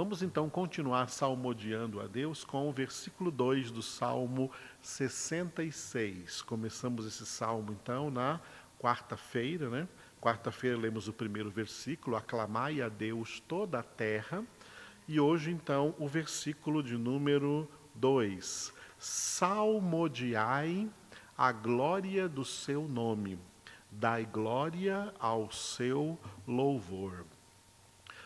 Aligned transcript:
Vamos 0.00 0.22
então 0.22 0.48
continuar 0.48 1.10
salmodiando 1.10 2.00
a 2.00 2.06
Deus 2.06 2.42
com 2.42 2.66
o 2.66 2.72
versículo 2.72 3.30
2 3.30 3.70
do 3.70 3.82
Salmo 3.82 4.50
66. 4.80 6.40
Começamos 6.40 7.04
esse 7.04 7.26
salmo 7.26 7.76
então 7.78 8.10
na 8.10 8.40
quarta-feira, 8.78 9.68
né? 9.68 9.86
Quarta-feira 10.18 10.78
lemos 10.78 11.06
o 11.06 11.12
primeiro 11.12 11.50
versículo, 11.50 12.16
aclamai 12.16 12.80
a 12.80 12.88
Deus 12.88 13.40
toda 13.46 13.80
a 13.80 13.82
terra. 13.82 14.42
E 15.06 15.20
hoje 15.20 15.50
então 15.50 15.94
o 15.98 16.08
versículo 16.08 16.82
de 16.82 16.96
número 16.96 17.70
2. 17.94 18.72
Salmodiai 18.96 20.88
a 21.36 21.52
glória 21.52 22.26
do 22.26 22.42
seu 22.42 22.88
nome, 22.88 23.38
dai 23.90 24.24
glória 24.24 25.12
ao 25.20 25.52
seu 25.52 26.18
louvor. 26.48 27.26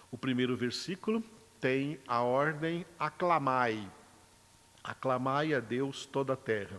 O 0.08 0.16
primeiro 0.16 0.56
versículo 0.56 1.20
tem 1.64 1.98
a 2.06 2.20
ordem 2.20 2.84
aclamai. 2.98 3.90
Aclamai 4.82 5.54
a 5.54 5.60
Deus 5.60 6.04
toda 6.04 6.34
a 6.34 6.36
terra. 6.36 6.78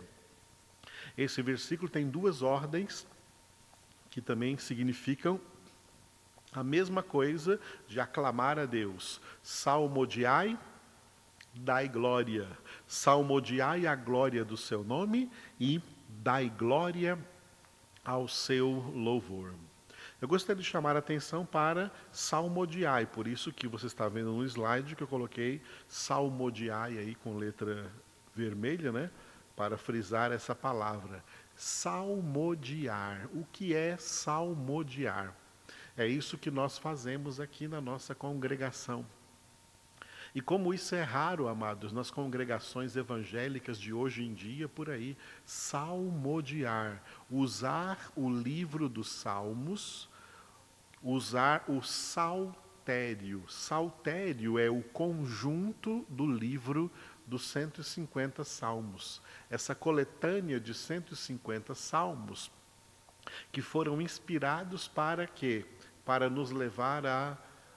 Esse 1.18 1.42
versículo 1.42 1.88
tem 1.88 2.08
duas 2.08 2.40
ordens 2.40 3.04
que 4.08 4.20
também 4.20 4.56
significam 4.56 5.40
a 6.52 6.62
mesma 6.62 7.02
coisa 7.02 7.58
de 7.88 7.98
aclamar 7.98 8.60
a 8.60 8.64
Deus. 8.64 9.20
Salmodiai, 9.42 10.56
dai 11.52 11.88
glória. 11.88 12.46
Salmodiai 12.86 13.88
a 13.88 13.96
glória 13.96 14.44
do 14.44 14.56
seu 14.56 14.84
nome 14.84 15.28
e 15.58 15.82
dai 16.08 16.48
glória 16.48 17.18
ao 18.04 18.28
seu 18.28 18.68
louvor. 18.94 19.52
Eu 20.26 20.28
gostaria 20.28 20.60
de 20.60 20.68
chamar 20.68 20.96
a 20.96 20.98
atenção 20.98 21.46
para 21.46 21.88
salmodiai, 22.10 23.06
por 23.06 23.28
isso 23.28 23.52
que 23.52 23.68
você 23.68 23.86
está 23.86 24.08
vendo 24.08 24.32
no 24.32 24.44
slide 24.44 24.96
que 24.96 25.02
eu 25.04 25.06
coloquei 25.06 25.62
salmodiai 25.86 26.98
aí 26.98 27.14
com 27.14 27.36
letra 27.36 27.92
vermelha, 28.34 28.90
né? 28.90 29.08
Para 29.54 29.78
frisar 29.78 30.32
essa 30.32 30.52
palavra. 30.52 31.22
Salmodiar. 31.54 33.28
O 33.32 33.46
que 33.52 33.72
é 33.72 33.96
salmodiar? 33.98 35.32
É 35.96 36.08
isso 36.08 36.36
que 36.36 36.50
nós 36.50 36.76
fazemos 36.76 37.38
aqui 37.38 37.68
na 37.68 37.80
nossa 37.80 38.12
congregação. 38.12 39.06
E 40.34 40.40
como 40.40 40.74
isso 40.74 40.96
é 40.96 41.02
raro, 41.04 41.46
amados, 41.46 41.92
nas 41.92 42.10
congregações 42.10 42.96
evangélicas 42.96 43.78
de 43.78 43.92
hoje 43.92 44.24
em 44.24 44.34
dia, 44.34 44.68
por 44.68 44.90
aí, 44.90 45.16
salmodiar, 45.44 47.00
usar 47.30 48.10
o 48.16 48.28
livro 48.28 48.88
dos 48.88 49.08
Salmos, 49.08 50.10
usar 51.02 51.64
o 51.68 51.82
saltério. 51.82 53.44
Saltério 53.48 54.58
é 54.58 54.70
o 54.70 54.82
conjunto 54.82 56.04
do 56.08 56.26
livro 56.26 56.90
dos 57.26 57.48
150 57.48 58.44
salmos. 58.44 59.20
Essa 59.50 59.74
coletânea 59.74 60.60
de 60.60 60.72
150 60.72 61.74
salmos 61.74 62.50
que 63.50 63.60
foram 63.60 64.00
inspirados 64.00 64.86
para 64.86 65.26
quê? 65.26 65.66
Para 66.04 66.30
nos 66.30 66.50
levar 66.50 67.04
a 67.04 67.36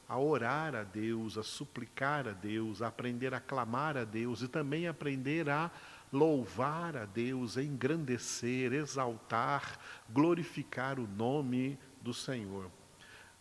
a 0.09 0.17
orar 0.17 0.75
a 0.75 0.81
Deus, 0.81 1.37
a 1.37 1.43
suplicar 1.43 2.27
a 2.27 2.31
Deus, 2.31 2.81
a 2.81 2.87
aprender 2.87 3.31
a 3.31 3.39
clamar 3.39 3.95
a 3.95 4.03
Deus 4.03 4.41
e 4.41 4.47
também 4.47 4.87
aprender 4.87 5.47
a 5.47 5.69
louvar 6.11 6.97
a 6.97 7.05
Deus, 7.05 7.57
engrandecer, 7.57 8.73
exaltar, 8.73 9.79
glorificar 10.09 10.99
o 10.99 11.07
nome 11.07 11.77
do 12.01 12.11
Senhor. 12.11 12.71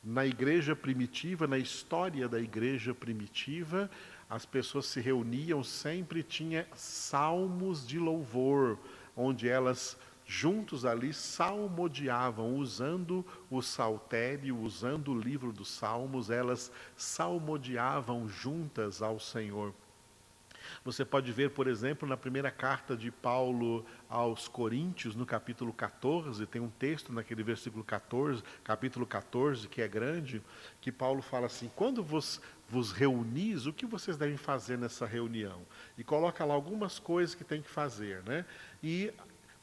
Na 0.02 0.24
igreja 0.24 0.76
primitiva, 0.76 1.46
na 1.46 1.58
história 1.58 2.28
da 2.28 2.40
igreja 2.40 2.94
primitiva, 2.94 3.90
as 4.30 4.46
pessoas 4.46 4.86
se 4.86 5.00
reuniam 5.00 5.64
sempre 5.64 6.22
tinha 6.22 6.66
salmos 6.74 7.86
de 7.86 7.98
louvor, 7.98 8.78
onde 9.16 9.48
elas 9.48 9.98
juntos 10.24 10.84
ali 10.84 11.12
salmodiavam, 11.12 12.54
usando 12.56 13.24
o 13.50 13.62
saltério, 13.62 14.58
usando 14.58 15.12
o 15.12 15.18
livro 15.18 15.52
dos 15.52 15.70
salmos, 15.70 16.28
elas 16.28 16.70
salmodiavam 16.96 18.28
juntas 18.28 19.00
ao 19.00 19.18
Senhor. 19.18 19.72
Você 20.84 21.04
pode 21.04 21.30
ver, 21.32 21.50
por 21.50 21.66
exemplo, 21.66 22.08
na 22.08 22.16
primeira 22.16 22.50
carta 22.50 22.96
de 22.96 23.10
Paulo 23.10 23.84
aos 24.08 24.48
Coríntios, 24.48 25.14
no 25.14 25.26
capítulo 25.26 25.72
14, 25.72 26.46
tem 26.46 26.60
um 26.60 26.70
texto 26.70 27.12
naquele 27.12 27.42
versículo 27.42 27.84
14, 27.84 28.42
capítulo 28.64 29.06
14, 29.06 29.68
que 29.68 29.82
é 29.82 29.88
grande, 29.88 30.42
que 30.80 30.90
Paulo 30.90 31.22
fala 31.22 31.46
assim: 31.46 31.70
quando 31.74 32.02
vos, 32.02 32.40
vos 32.68 32.92
reunis, 32.92 33.66
o 33.66 33.72
que 33.72 33.86
vocês 33.86 34.16
devem 34.16 34.36
fazer 34.36 34.78
nessa 34.78 35.06
reunião? 35.06 35.62
E 35.96 36.04
coloca 36.04 36.44
lá 36.44 36.54
algumas 36.54 36.98
coisas 36.98 37.34
que 37.34 37.44
tem 37.44 37.62
que 37.62 37.70
fazer, 37.70 38.22
né? 38.24 38.44
E 38.82 39.12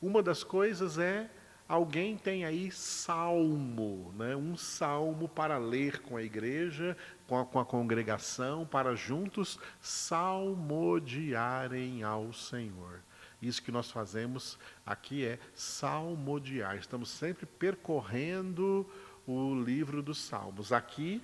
uma 0.01 0.21
das 0.21 0.43
coisas 0.43 0.97
é 0.97 1.29
alguém 1.67 2.15
tem 2.17 2.45
aí 2.45 2.71
salmo, 2.71 4.13
né? 4.17 4.35
um 4.35 4.55
salmo 4.55 5.27
para 5.27 5.57
ler 5.57 6.01
com 6.01 6.15
a 6.17 6.23
igreja, 6.23 6.95
com 7.27 7.39
a, 7.39 7.45
com 7.45 7.59
a 7.59 7.65
congregação, 7.65 8.65
para 8.65 8.95
juntos 8.95 9.59
salmodiarem 9.81 12.03
ao 12.03 12.31
Senhor. 12.33 13.01
Isso 13.41 13.61
que 13.61 13.71
nós 13.71 13.91
fazemos 13.91 14.57
aqui 14.85 15.25
é 15.25 15.39
salmodiar. 15.53 16.77
Estamos 16.77 17.09
sempre 17.09 17.45
percorrendo 17.45 18.89
o 19.27 19.55
livro 19.55 20.01
dos 20.01 20.19
Salmos. 20.19 20.71
Aqui, 20.71 21.21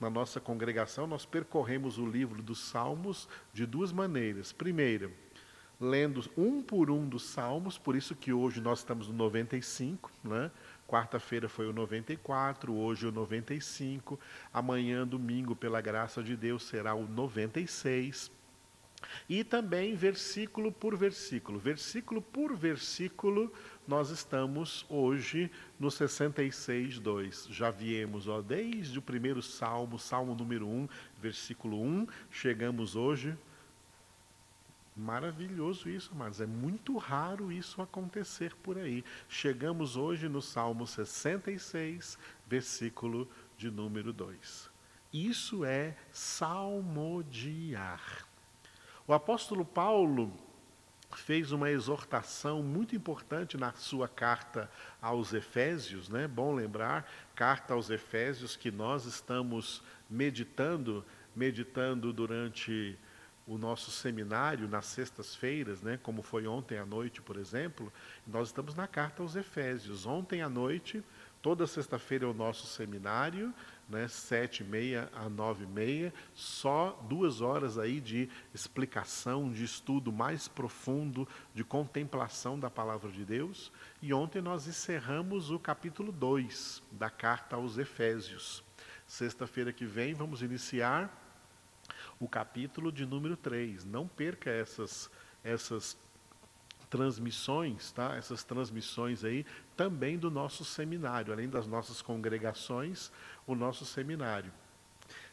na 0.00 0.10
nossa 0.10 0.40
congregação, 0.40 1.06
nós 1.06 1.24
percorremos 1.24 1.98
o 1.98 2.06
livro 2.06 2.42
dos 2.42 2.58
Salmos 2.58 3.28
de 3.52 3.64
duas 3.64 3.92
maneiras. 3.92 4.52
Primeiro, 4.52 5.12
lendo 5.82 6.22
um 6.36 6.62
por 6.62 6.90
um 6.90 7.08
dos 7.08 7.24
salmos, 7.24 7.76
por 7.76 7.96
isso 7.96 8.14
que 8.14 8.32
hoje 8.32 8.60
nós 8.60 8.78
estamos 8.78 9.08
no 9.08 9.14
95, 9.14 10.10
né? 10.22 10.50
Quarta-feira 10.86 11.48
foi 11.48 11.66
o 11.66 11.72
94, 11.72 12.72
hoje 12.72 13.06
o 13.06 13.12
95, 13.12 14.18
amanhã, 14.52 15.06
domingo, 15.06 15.56
pela 15.56 15.80
graça 15.80 16.22
de 16.22 16.36
Deus, 16.36 16.62
será 16.62 16.94
o 16.94 17.08
96. 17.08 18.30
E 19.28 19.42
também 19.42 19.96
versículo 19.96 20.70
por 20.70 20.96
versículo. 20.96 21.58
Versículo 21.58 22.22
por 22.22 22.54
versículo, 22.54 23.52
nós 23.88 24.10
estamos 24.10 24.86
hoje 24.88 25.50
no 25.80 25.90
66, 25.90 27.00
2. 27.00 27.48
Já 27.50 27.70
viemos 27.70 28.28
ó, 28.28 28.40
desde 28.40 28.96
o 28.98 29.02
primeiro 29.02 29.42
salmo, 29.42 29.98
salmo 29.98 30.34
número 30.34 30.68
1, 30.68 30.88
versículo 31.20 31.82
1, 31.82 32.06
chegamos 32.30 32.94
hoje 32.94 33.36
Maravilhoso 34.94 35.88
isso, 35.88 36.14
mas 36.14 36.38
é 36.40 36.46
muito 36.46 36.98
raro 36.98 37.50
isso 37.50 37.80
acontecer 37.80 38.54
por 38.56 38.76
aí. 38.76 39.02
Chegamos 39.26 39.96
hoje 39.96 40.28
no 40.28 40.42
Salmo 40.42 40.86
66, 40.86 42.18
versículo 42.46 43.26
de 43.56 43.70
número 43.70 44.12
2. 44.12 44.70
Isso 45.10 45.64
é 45.64 45.96
salmodiar. 46.12 48.00
O 49.06 49.14
apóstolo 49.14 49.64
Paulo 49.64 50.30
fez 51.16 51.52
uma 51.52 51.70
exortação 51.70 52.62
muito 52.62 52.94
importante 52.94 53.56
na 53.56 53.72
sua 53.72 54.08
carta 54.08 54.70
aos 55.00 55.32
Efésios, 55.32 56.08
né? 56.08 56.28
Bom 56.28 56.54
lembrar, 56.54 57.10
carta 57.34 57.74
aos 57.74 57.90
Efésios 57.90 58.56
que 58.56 58.70
nós 58.70 59.04
estamos 59.06 59.82
meditando, 60.08 61.04
meditando 61.34 62.12
durante 62.12 62.98
o 63.46 63.58
nosso 63.58 63.90
seminário 63.90 64.68
nas 64.68 64.86
sextas-feiras, 64.86 65.82
né, 65.82 65.98
como 66.02 66.22
foi 66.22 66.46
ontem 66.46 66.78
à 66.78 66.86
noite, 66.86 67.20
por 67.20 67.36
exemplo, 67.36 67.92
nós 68.26 68.48
estamos 68.48 68.74
na 68.74 68.86
carta 68.86 69.22
aos 69.22 69.34
Efésios. 69.34 70.06
Ontem 70.06 70.42
à 70.42 70.48
noite, 70.48 71.02
toda 71.40 71.66
sexta-feira 71.66 72.24
é 72.24 72.28
o 72.28 72.34
nosso 72.34 72.66
seminário, 72.66 73.52
né, 73.88 74.06
sete 74.06 74.62
e 74.62 74.64
meia 74.64 75.10
a 75.12 75.28
nove 75.28 75.64
e 75.64 75.66
meia, 75.66 76.14
só 76.32 77.04
duas 77.08 77.40
horas 77.40 77.78
aí 77.78 78.00
de 78.00 78.28
explicação, 78.54 79.50
de 79.50 79.64
estudo 79.64 80.12
mais 80.12 80.46
profundo, 80.46 81.26
de 81.52 81.64
contemplação 81.64 82.58
da 82.58 82.70
palavra 82.70 83.10
de 83.10 83.24
Deus. 83.24 83.72
E 84.00 84.14
ontem 84.14 84.40
nós 84.40 84.68
encerramos 84.68 85.50
o 85.50 85.58
capítulo 85.58 86.12
2 86.12 86.82
da 86.92 87.10
carta 87.10 87.56
aos 87.56 87.76
Efésios. 87.76 88.62
Sexta-feira 89.04 89.72
que 89.72 89.84
vem 89.84 90.14
vamos 90.14 90.42
iniciar 90.42 91.21
o 92.22 92.28
capítulo 92.28 92.92
de 92.92 93.04
número 93.04 93.36
3. 93.36 93.84
Não 93.84 94.06
perca 94.06 94.48
essas, 94.48 95.10
essas 95.42 95.98
transmissões, 96.88 97.90
tá? 97.90 98.14
essas 98.16 98.44
transmissões 98.44 99.24
aí, 99.24 99.44
também 99.76 100.16
do 100.16 100.30
nosso 100.30 100.64
seminário, 100.64 101.32
além 101.32 101.48
das 101.48 101.66
nossas 101.66 102.00
congregações, 102.00 103.10
o 103.44 103.56
nosso 103.56 103.84
seminário. 103.84 104.52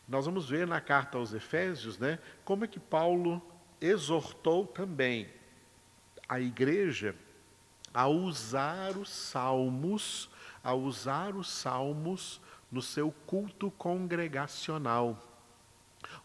Nós 0.07 0.25
vamos 0.25 0.49
ver 0.49 0.65
na 0.65 0.81
carta 0.81 1.19
aos 1.19 1.31
Efésios, 1.31 1.99
né, 1.99 2.17
como 2.43 2.65
é 2.65 2.67
que 2.67 2.79
Paulo 2.79 3.39
exortou 3.79 4.65
também 4.65 5.29
a 6.27 6.39
igreja 6.39 7.13
a 7.93 8.07
usar 8.07 8.97
os 8.97 9.09
salmos, 9.09 10.27
a 10.63 10.73
usar 10.73 11.35
os 11.35 11.51
salmos 11.51 12.41
no 12.71 12.81
seu 12.81 13.11
culto 13.27 13.69
congregacional. 13.69 15.28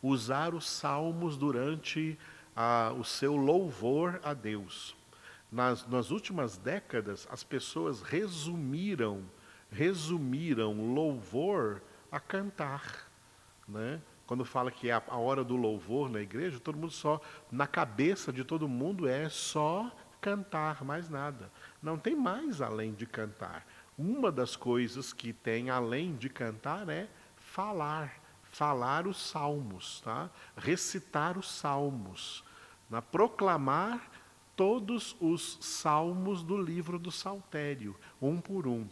Usar 0.03 0.55
os 0.55 0.69
salmos 0.69 1.37
durante 1.37 2.19
ah, 2.55 2.93
o 2.99 3.05
seu 3.05 3.37
louvor 3.37 4.21
a 4.23 4.35
Deus. 4.35 4.97
Nas, 5.51 5.87
nas 5.87 6.11
últimas 6.11 6.57
décadas, 6.57 7.29
as 7.31 7.45
pessoas 7.45 8.03
resumiram, 8.03 9.23
resumiram 9.71 10.95
louvor 10.95 11.81
a 12.11 12.19
cantar, 12.19 13.09
né? 13.69 14.01
Quando 14.27 14.45
fala 14.45 14.71
que 14.71 14.89
é 14.89 14.93
a, 14.93 15.03
a 15.09 15.19
hora 15.19 15.45
do 15.45 15.55
louvor 15.55 16.09
na 16.09 16.21
igreja, 16.21 16.59
todo 16.59 16.79
mundo 16.79 16.91
só, 16.91 17.21
na 17.53 17.67
cabeça 17.67 18.33
de 18.33 18.43
todo 18.43 18.67
mundo 18.67 19.07
é 19.07 19.29
só 19.29 19.95
cantar, 20.21 20.83
mais 20.83 21.11
nada. 21.11 21.51
Não 21.83 21.99
tem 21.99 22.17
mais 22.17 22.63
além 22.63 22.95
de 22.95 23.05
cantar. 23.05 23.67
Uma 23.97 24.33
das 24.33 24.57
coisas 24.57 25.13
que 25.13 25.33
tem 25.33 25.69
além 25.69 26.17
de 26.17 26.31
cantar 26.31 26.89
é 26.89 27.09
falar, 27.37 28.15
falar 28.55 29.07
os 29.07 29.17
salmos, 29.17 30.01
tá? 30.01 30.31
Recitar 30.57 31.37
os 31.37 31.51
salmos, 31.51 32.45
na 32.89 33.03
proclamar 33.03 34.09
todos 34.55 35.17
os 35.21 35.59
salmos 35.61 36.45
do 36.45 36.57
livro 36.57 36.97
do 36.97 37.11
Saltério, 37.11 37.97
um 38.23 38.41
por 38.41 38.69
um. 38.69 38.87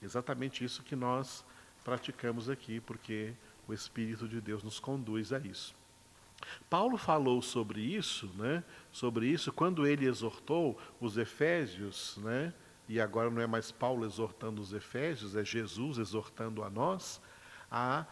Exatamente 0.00 0.64
isso 0.64 0.82
que 0.82 0.96
nós 0.96 1.44
praticamos 1.84 2.48
aqui, 2.48 2.80
porque 2.80 3.34
o 3.68 3.74
Espírito 3.74 4.26
de 4.26 4.40
Deus 4.40 4.62
nos 4.62 4.80
conduz 4.80 5.30
a 5.30 5.38
isso. 5.38 5.74
Paulo 6.70 6.96
falou 6.96 7.42
sobre 7.42 7.80
isso, 7.82 8.30
né? 8.34 8.64
Sobre 8.90 9.26
isso 9.26 9.52
quando 9.52 9.86
ele 9.86 10.06
exortou 10.06 10.80
os 10.98 11.18
Efésios, 11.18 12.16
né? 12.16 12.54
E 12.88 12.98
agora 12.98 13.30
não 13.30 13.42
é 13.42 13.46
mais 13.46 13.70
Paulo 13.70 14.06
exortando 14.06 14.60
os 14.60 14.72
Efésios, 14.72 15.36
é 15.36 15.44
Jesus 15.44 15.98
exortando 15.98 16.64
a 16.64 16.70
nós 16.70 17.20
a 17.70 18.06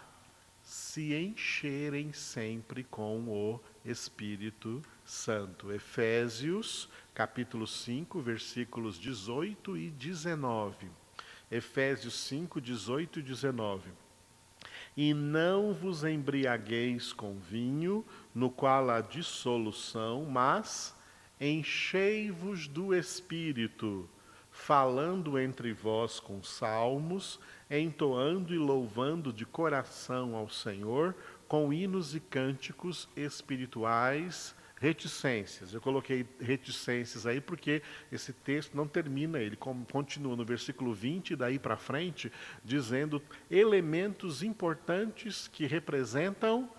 se 0.71 1.13
encherem 1.17 2.13
sempre 2.13 2.85
com 2.85 3.29
o 3.29 3.61
Espírito 3.85 4.81
Santo. 5.05 5.73
Efésios, 5.73 6.89
capítulo 7.13 7.67
5, 7.67 8.21
versículos 8.21 8.97
18 8.97 9.77
e 9.77 9.91
19. 9.91 10.87
Efésios 11.51 12.15
5, 12.21 12.61
18 12.61 13.19
e 13.19 13.23
19. 13.23 13.91
E 14.97 15.13
não 15.13 15.75
vos 15.75 16.05
embriagueis 16.05 17.13
com 17.13 17.37
vinho, 17.37 18.07
no 18.33 18.49
qual 18.49 18.91
há 18.91 19.01
dissolução, 19.01 20.25
mas 20.25 20.95
enchei-vos 21.41 22.69
do 22.69 22.95
Espírito, 22.95 24.09
falando 24.61 25.39
entre 25.39 25.73
vós 25.73 26.21
com 26.21 26.43
salmos, 26.43 27.41
entoando 27.71 28.55
e 28.55 28.59
louvando 28.59 29.33
de 29.33 29.47
coração 29.47 30.37
ao 30.37 30.49
Senhor, 30.51 31.17
com 31.49 31.73
hinos 31.73 32.15
e 32.15 32.21
cânticos 32.21 33.09
espirituais 33.17 34.55
reticências. 34.77 35.73
Eu 35.73 35.81
coloquei 35.81 36.27
reticências 36.39 37.27
aí 37.27 37.41
porque 37.41 37.83
esse 38.13 38.33
texto 38.33 38.77
não 38.77 38.87
termina, 38.87 39.39
ele 39.39 39.57
continua 39.57 40.37
no 40.37 40.45
versículo 40.45 40.95
20 40.95 41.31
e 41.31 41.37
daí 41.37 41.59
para 41.59 41.77
frente, 41.77 42.31
dizendo 42.63 43.23
elementos 43.51 44.43
importantes 44.43 45.49
que 45.49 45.67
representam 45.67 46.71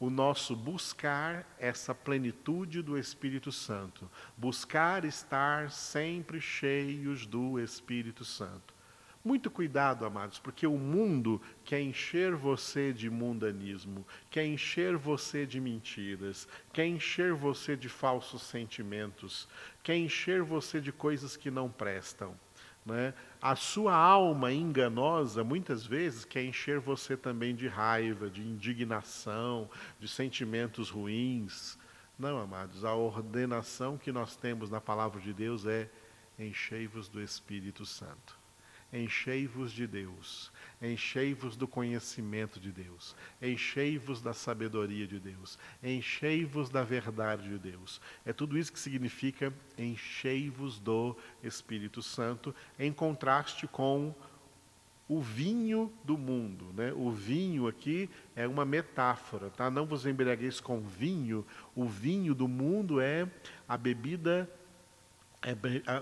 o 0.00 0.08
nosso 0.08 0.56
buscar 0.56 1.46
essa 1.58 1.94
plenitude 1.94 2.80
do 2.80 2.96
Espírito 2.96 3.52
Santo, 3.52 4.10
buscar 4.34 5.04
estar 5.04 5.70
sempre 5.70 6.40
cheios 6.40 7.26
do 7.26 7.60
Espírito 7.60 8.24
Santo. 8.24 8.80
Muito 9.22 9.50
cuidado, 9.50 10.06
amados, 10.06 10.38
porque 10.38 10.66
o 10.66 10.78
mundo 10.78 11.42
quer 11.62 11.82
encher 11.82 12.34
você 12.34 12.90
de 12.90 13.10
mundanismo, 13.10 14.06
quer 14.30 14.46
encher 14.46 14.96
você 14.96 15.44
de 15.44 15.60
mentiras, 15.60 16.48
quer 16.72 16.86
encher 16.86 17.34
você 17.34 17.76
de 17.76 17.90
falsos 17.90 18.40
sentimentos, 18.40 19.46
quer 19.82 19.96
encher 19.96 20.42
você 20.42 20.80
de 20.80 20.90
coisas 20.90 21.36
que 21.36 21.50
não 21.50 21.68
prestam. 21.68 22.34
Né? 22.84 23.12
A 23.40 23.54
sua 23.54 23.94
alma 23.94 24.52
enganosa, 24.52 25.44
muitas 25.44 25.84
vezes, 25.84 26.24
quer 26.24 26.44
encher 26.44 26.80
você 26.80 27.16
também 27.16 27.54
de 27.54 27.68
raiva, 27.68 28.30
de 28.30 28.42
indignação, 28.42 29.68
de 29.98 30.08
sentimentos 30.08 30.90
ruins. 30.90 31.78
Não, 32.18 32.38
amados, 32.38 32.84
a 32.84 32.94
ordenação 32.94 33.96
que 33.96 34.10
nós 34.10 34.36
temos 34.36 34.70
na 34.70 34.80
palavra 34.80 35.20
de 35.20 35.32
Deus 35.32 35.66
é: 35.66 35.90
enchei-vos 36.38 37.08
do 37.08 37.22
Espírito 37.22 37.84
Santo. 37.84 38.39
Enchei-vos 38.92 39.70
de 39.70 39.86
Deus, 39.86 40.50
enchei-vos 40.82 41.56
do 41.56 41.68
conhecimento 41.68 42.58
de 42.58 42.72
Deus, 42.72 43.14
enchei-vos 43.40 44.20
da 44.20 44.32
sabedoria 44.32 45.06
de 45.06 45.20
Deus, 45.20 45.56
enchei-vos 45.80 46.68
da 46.68 46.82
verdade 46.82 47.48
de 47.48 47.56
Deus. 47.56 48.00
É 48.26 48.32
tudo 48.32 48.58
isso 48.58 48.72
que 48.72 48.80
significa 48.80 49.54
enchei-vos 49.78 50.80
do 50.80 51.16
Espírito 51.40 52.02
Santo, 52.02 52.52
em 52.78 52.92
contraste 52.92 53.68
com 53.68 54.12
o 55.10 55.20
vinho 55.20 55.92
do 56.04 56.16
mundo. 56.16 56.66
Né? 56.72 56.92
O 56.92 57.10
vinho 57.10 57.66
aqui 57.66 58.08
é 58.36 58.46
uma 58.46 58.64
metáfora, 58.64 59.50
tá? 59.50 59.68
Não 59.68 59.84
vos 59.84 60.06
embriagueis 60.06 60.60
com 60.60 60.80
vinho. 60.80 61.44
O 61.74 61.84
vinho 61.84 62.32
do 62.32 62.46
mundo 62.46 63.00
é 63.00 63.28
a 63.68 63.76
bebida 63.76 64.48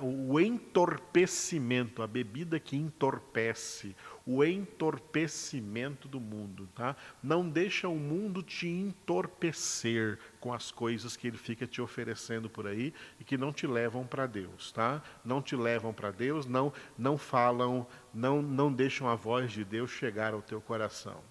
o 0.03 0.41
entorpecimento, 0.41 2.03
a 2.03 2.09
bebida 2.09 2.59
que 2.59 2.77
entorpece, 2.77 3.95
o 4.27 4.43
entorpecimento 4.43 6.09
do 6.09 6.19
mundo, 6.19 6.69
tá? 6.75 6.97
Não 7.23 7.49
deixa 7.49 7.89
o 7.89 7.95
mundo 7.95 8.43
te 8.43 8.67
entorpecer 8.67 10.19
com 10.41 10.53
as 10.53 10.73
coisas 10.73 11.17
que 11.17 11.29
ele 11.29 11.39
fica 11.39 11.69
te 11.69 11.81
oferecendo 11.81 12.51
por 12.51 12.67
aí 12.67 12.93
e 13.21 13.25
que 13.25 13.39
não 13.39 13.53
te 13.53 13.65
levam 13.65 14.05
para 14.05 14.27
Deus, 14.27 14.73
tá? 14.73 15.01
Não 15.25 15.41
te 15.41 15.55
levam 15.55 15.93
para 15.93 16.11
Deus, 16.11 16.45
não 16.45 16.73
não 16.97 17.17
falam, 17.17 17.87
não 18.13 18.43
não 18.43 18.73
deixam 18.73 19.09
a 19.09 19.15
voz 19.15 19.53
de 19.53 19.65
Deus 19.65 19.93
chegar 19.93 20.35
ao 20.35 20.43
teu 20.43 20.61
coração, 20.61 21.23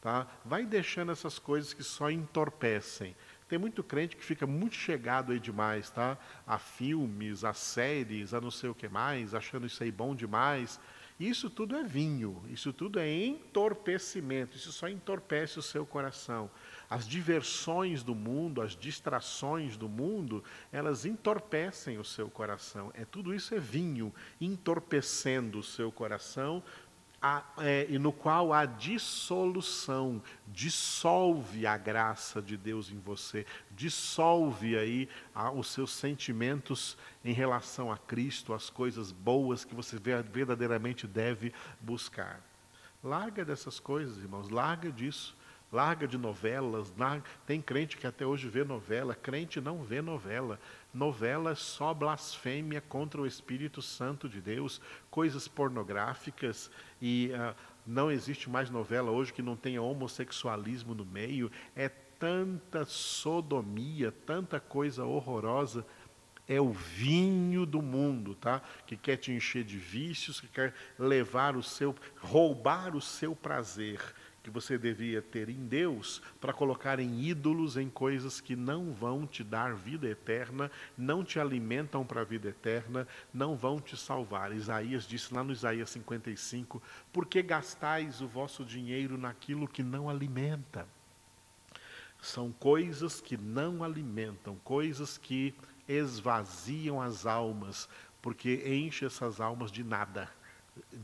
tá? 0.00 0.24
Vai 0.44 0.64
deixando 0.64 1.10
essas 1.10 1.36
coisas 1.36 1.74
que 1.74 1.82
só 1.82 2.12
entorpecem 2.12 3.16
tem 3.50 3.58
muito 3.58 3.82
crente 3.82 4.16
que 4.16 4.24
fica 4.24 4.46
muito 4.46 4.76
chegado 4.76 5.32
aí 5.32 5.40
demais, 5.40 5.90
tá? 5.90 6.16
A 6.46 6.56
filmes, 6.56 7.42
a 7.42 7.52
séries, 7.52 8.32
a 8.32 8.40
não 8.40 8.50
sei 8.50 8.70
o 8.70 8.74
que 8.74 8.88
mais, 8.88 9.34
achando 9.34 9.66
isso 9.66 9.82
aí 9.82 9.90
bom 9.90 10.14
demais. 10.14 10.78
Isso 11.18 11.50
tudo 11.50 11.76
é 11.76 11.82
vinho, 11.82 12.42
isso 12.48 12.72
tudo 12.72 13.00
é 13.00 13.12
entorpecimento, 13.12 14.56
isso 14.56 14.72
só 14.72 14.88
entorpece 14.88 15.58
o 15.58 15.62
seu 15.62 15.84
coração. 15.84 16.48
As 16.88 17.06
diversões 17.06 18.04
do 18.04 18.14
mundo, 18.14 18.62
as 18.62 18.74
distrações 18.74 19.76
do 19.76 19.88
mundo, 19.88 20.42
elas 20.72 21.04
entorpecem 21.04 21.98
o 21.98 22.04
seu 22.04 22.30
coração. 22.30 22.90
É 22.94 23.04
tudo 23.04 23.34
isso 23.34 23.54
é 23.54 23.58
vinho, 23.58 24.14
entorpecendo 24.40 25.58
o 25.58 25.62
seu 25.62 25.90
coração, 25.92 26.62
a, 27.22 27.44
é, 27.58 27.86
e 27.88 27.98
no 27.98 28.12
qual 28.12 28.52
a 28.52 28.64
dissolução 28.64 30.22
dissolve 30.48 31.66
a 31.66 31.76
graça 31.76 32.40
de 32.40 32.56
Deus 32.56 32.90
em 32.90 32.98
você, 32.98 33.44
dissolve 33.70 34.78
aí 34.78 35.08
a, 35.34 35.50
os 35.50 35.68
seus 35.68 35.92
sentimentos 35.92 36.96
em 37.22 37.32
relação 37.32 37.92
a 37.92 37.98
Cristo, 37.98 38.54
as 38.54 38.70
coisas 38.70 39.12
boas 39.12 39.64
que 39.64 39.74
você 39.74 39.98
verdadeiramente 39.98 41.06
deve 41.06 41.52
buscar. 41.80 42.40
Larga 43.02 43.44
dessas 43.44 43.78
coisas, 43.78 44.18
irmãos, 44.18 44.48
larga 44.48 44.90
disso. 44.90 45.36
Larga 45.72 46.06
de 46.06 46.18
novelas. 46.18 46.92
Larga... 46.96 47.24
Tem 47.46 47.60
crente 47.60 47.96
que 47.96 48.06
até 48.06 48.26
hoje 48.26 48.48
vê 48.48 48.64
novela. 48.64 49.14
Crente 49.14 49.60
não 49.60 49.82
vê 49.82 50.02
novela. 50.02 50.58
Novela 50.92 51.52
é 51.52 51.54
só 51.54 51.94
blasfêmia 51.94 52.80
contra 52.80 53.20
o 53.20 53.26
Espírito 53.26 53.80
Santo 53.80 54.28
de 54.28 54.40
Deus, 54.40 54.80
coisas 55.10 55.46
pornográficas 55.46 56.70
e 57.00 57.30
uh, 57.32 57.54
não 57.86 58.10
existe 58.10 58.50
mais 58.50 58.70
novela 58.70 59.10
hoje 59.10 59.32
que 59.32 59.42
não 59.42 59.56
tenha 59.56 59.80
homossexualismo 59.80 60.94
no 60.94 61.04
meio. 61.04 61.50
É 61.76 61.88
tanta 61.88 62.84
sodomia, 62.84 64.12
tanta 64.26 64.58
coisa 64.58 65.04
horrorosa. 65.04 65.86
É 66.48 66.60
o 66.60 66.72
vinho 66.72 67.64
do 67.64 67.80
mundo, 67.80 68.34
tá? 68.34 68.60
Que 68.84 68.96
quer 68.96 69.16
te 69.16 69.30
encher 69.30 69.62
de 69.62 69.78
vícios, 69.78 70.40
que 70.40 70.48
quer 70.48 70.74
levar 70.98 71.56
o 71.56 71.62
seu, 71.62 71.94
roubar 72.20 72.96
o 72.96 73.00
seu 73.00 73.36
prazer 73.36 74.00
que 74.42 74.50
você 74.50 74.78
devia 74.78 75.20
ter 75.20 75.48
em 75.48 75.66
Deus 75.66 76.22
para 76.40 76.52
colocar 76.52 76.98
em 76.98 77.24
ídolos, 77.24 77.76
em 77.76 77.90
coisas 77.90 78.40
que 78.40 78.56
não 78.56 78.92
vão 78.92 79.26
te 79.26 79.44
dar 79.44 79.74
vida 79.74 80.08
eterna, 80.08 80.70
não 80.96 81.22
te 81.22 81.38
alimentam 81.38 82.04
para 82.04 82.22
a 82.22 82.24
vida 82.24 82.48
eterna, 82.48 83.06
não 83.32 83.56
vão 83.56 83.80
te 83.80 83.96
salvar. 83.96 84.52
Isaías 84.52 85.06
disse 85.06 85.32
lá 85.34 85.44
no 85.44 85.52
Isaías 85.52 85.90
55: 85.90 86.82
Por 87.12 87.26
que 87.26 87.42
gastais 87.42 88.20
o 88.20 88.28
vosso 88.28 88.64
dinheiro 88.64 89.18
naquilo 89.18 89.68
que 89.68 89.82
não 89.82 90.08
alimenta? 90.08 90.86
São 92.20 92.52
coisas 92.52 93.20
que 93.20 93.36
não 93.36 93.82
alimentam, 93.82 94.56
coisas 94.62 95.16
que 95.16 95.54
esvaziam 95.88 97.00
as 97.00 97.26
almas, 97.26 97.88
porque 98.20 98.62
enche 98.66 99.04
essas 99.04 99.40
almas 99.40 99.72
de 99.72 99.82
nada, 99.82 100.30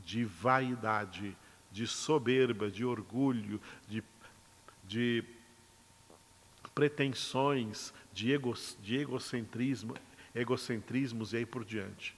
de 0.04 0.24
vaidade 0.24 1.36
de 1.76 1.86
soberba, 1.86 2.70
de 2.70 2.86
orgulho, 2.86 3.60
de, 3.86 4.02
de 4.82 5.22
pretensões, 6.74 7.92
de, 8.14 8.32
ego, 8.32 8.54
de 8.80 8.96
egocentrismo, 8.96 9.94
egocentrismos 10.34 11.34
e 11.34 11.36
aí 11.36 11.44
por 11.44 11.66
diante. 11.66 12.16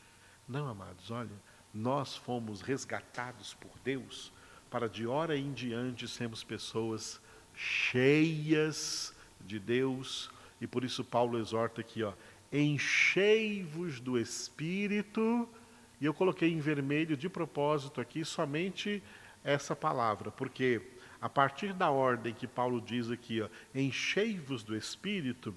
Não, 0.49 0.69
amados, 0.69 1.11
olha, 1.11 1.33
nós 1.75 2.15
fomos 2.15 2.61
resgatados 2.61 3.53
por 3.55 3.73
Deus 3.83 4.33
para 4.71 4.89
de 4.89 5.09
hora 5.09 5.37
em 5.37 5.53
diante 5.53 6.07
sermos 6.07 6.45
pessoas 6.45 7.21
cheias 7.53 9.13
de 9.41 9.59
Deus, 9.59 10.31
e 10.61 10.69
por 10.69 10.85
isso 10.85 11.03
Paulo 11.03 11.37
exorta 11.37 11.81
aqui, 11.81 12.05
ó, 12.05 12.13
enchei-vos 12.53 13.99
do 13.99 14.17
Espírito, 14.17 15.49
e 16.01 16.05
eu 16.05 16.15
coloquei 16.15 16.53
em 16.53 16.61
vermelho 16.61 17.17
de 17.17 17.29
propósito 17.29 18.01
aqui 18.01 18.25
somente 18.25 19.03
essa 19.45 19.75
palavra, 19.75 20.31
porque 20.31 20.81
a 21.21 21.29
partir 21.29 21.73
da 21.73 21.91
ordem 21.91 22.35
que 22.35 22.47
Paulo 22.47 22.81
diz 22.81 23.11
aqui, 23.11 23.45
enchei-vos 23.75 24.63
do 24.63 24.77
Espírito, 24.77 25.55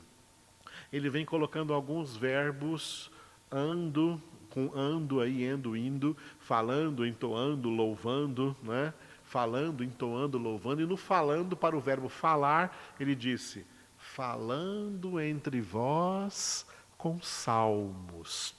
ele 0.91 1.09
vem 1.09 1.25
colocando 1.25 1.73
alguns 1.73 2.15
verbos 2.17 3.11
ando, 3.51 4.21
com 4.49 4.71
ando 4.73 5.21
aí, 5.21 5.43
endo, 5.43 5.75
indo, 5.75 6.17
falando, 6.39 7.05
entoando, 7.05 7.69
louvando, 7.69 8.55
né? 8.63 8.93
falando, 9.23 9.81
entoando, 9.81 10.37
louvando, 10.37 10.81
e 10.81 10.85
no 10.85 10.97
falando 10.97 11.55
para 11.55 11.77
o 11.77 11.79
verbo 11.79 12.09
falar, 12.09 12.95
ele 12.99 13.15
disse: 13.15 13.65
falando 13.97 15.19
entre 15.19 15.61
vós 15.61 16.65
com 16.97 17.21
salmos. 17.21 18.53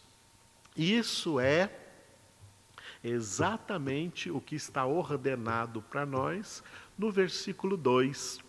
Isso 0.74 1.38
é 1.38 1.70
exatamente 3.02 4.30
o 4.30 4.40
que 4.40 4.54
está 4.54 4.86
ordenado 4.86 5.82
para 5.82 6.06
nós 6.06 6.62
no 6.96 7.10
versículo 7.10 7.76
2 7.76 8.40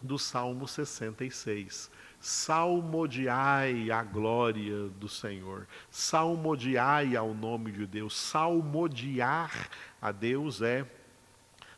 do 0.00 0.18
Salmo 0.18 0.66
66. 0.66 1.90
Salmodiai 2.20 3.90
a 3.90 4.02
glória 4.02 4.88
do 4.90 5.08
Senhor, 5.08 5.66
salmodiai 5.90 7.16
ao 7.16 7.34
nome 7.34 7.72
de 7.72 7.84
Deus, 7.84 8.16
salmodiar 8.16 9.68
a 10.00 10.12
Deus 10.12 10.62
é 10.62 10.86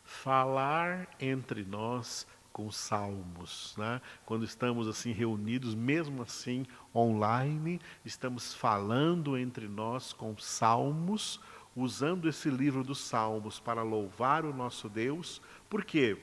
falar 0.03 1.07
entre 1.19 1.63
nós 1.63 2.27
com 2.55 2.71
salmos. 2.71 3.75
Né? 3.77 3.99
Quando 4.25 4.45
estamos 4.45 4.87
assim 4.87 5.11
reunidos, 5.11 5.75
mesmo 5.75 6.21
assim 6.21 6.65
online, 6.95 7.81
estamos 8.05 8.53
falando 8.53 9.37
entre 9.37 9.67
nós 9.67 10.13
com 10.13 10.37
salmos, 10.37 11.39
usando 11.75 12.29
esse 12.29 12.49
livro 12.49 12.83
dos 12.83 12.99
salmos 12.99 13.59
para 13.59 13.83
louvar 13.83 14.45
o 14.45 14.53
nosso 14.53 14.87
Deus, 14.87 15.41
porque 15.69 16.17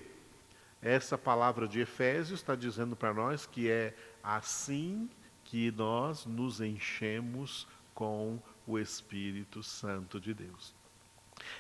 essa 0.81 1.19
palavra 1.19 1.69
de 1.69 1.81
Efésios 1.81 2.41
está 2.41 2.57
dizendo 2.57 2.97
para 2.97 3.13
nós 3.13 3.47
que 3.47 3.69
é 3.71 3.95
assim 4.23 5.09
que 5.45 5.71
nós 5.71 6.25
nos 6.25 6.61
enchemos 6.61 7.67
com 7.95 8.41
o 8.67 8.79
Espírito 8.79 9.63
Santo 9.63 10.21
de 10.21 10.33
Deus. 10.33 10.75